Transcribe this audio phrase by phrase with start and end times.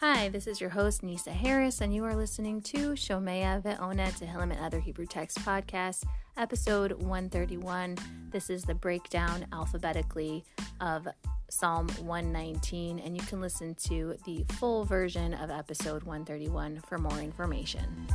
[0.00, 4.50] Hi, this is your host, Nisa Harris, and you are listening to Shomea Ve'ona Tehillim
[4.50, 6.04] and Other Hebrew Text Podcast,
[6.38, 7.98] episode 131.
[8.30, 10.42] This is the breakdown alphabetically
[10.80, 11.06] of
[11.50, 17.18] Psalm 119, and you can listen to the full version of episode 131 for more
[17.18, 18.06] information.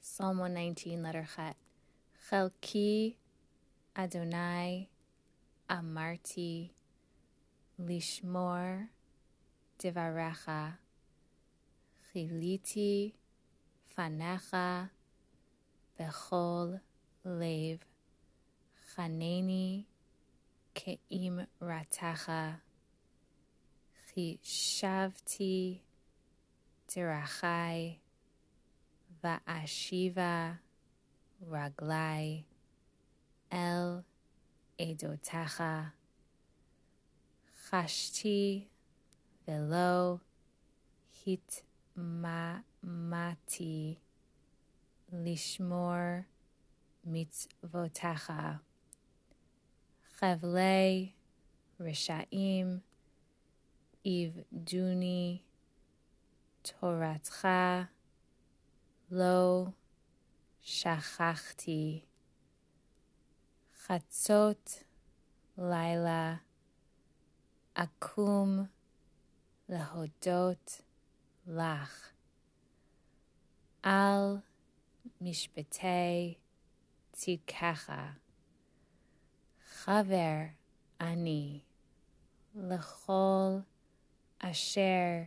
[0.00, 1.56] Psalm 119, letter Chet.
[2.30, 3.16] Chelki
[3.96, 4.90] Adonai
[5.68, 6.70] Amarti
[7.80, 8.88] Lishmor
[9.82, 10.74] Devarecha
[12.14, 13.12] Chiliti
[13.96, 14.90] Fanecha
[15.98, 16.80] Bechol
[17.24, 17.78] Lev
[18.94, 19.84] Chaneni
[20.74, 22.56] Keim Ratacha
[24.14, 25.80] Chishavti
[26.90, 27.96] Derachai
[29.24, 30.58] Va'ashiva
[31.50, 32.44] Raglai
[33.50, 34.04] El
[34.78, 35.92] Edotacha
[37.74, 38.68] התכחשתי
[39.48, 40.16] ולא
[41.96, 43.94] התמהמהתי
[45.12, 45.94] לשמור
[47.04, 48.32] מצוותיך.
[50.18, 51.12] חבלי
[51.80, 52.78] רשעים
[54.04, 55.42] עבדוני
[56.62, 57.48] תורתך
[59.10, 59.66] לא
[60.60, 62.04] שכחתי.
[63.86, 64.84] חצות
[65.58, 66.36] לילה
[67.74, 68.66] אקום
[69.68, 70.80] להודות
[71.46, 72.12] לך
[73.82, 74.36] על
[75.20, 76.34] משפטי
[77.12, 77.92] צדקך.
[79.70, 80.38] חבר
[81.00, 81.60] אני
[82.54, 83.58] לכל
[84.38, 85.22] אשר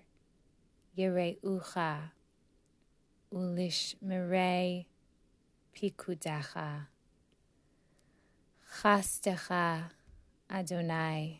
[0.98, 1.78] יראוך
[3.32, 4.84] ולשמרי
[5.72, 6.60] פיקודך.
[8.68, 9.54] חסדך,
[10.48, 11.40] אדוני,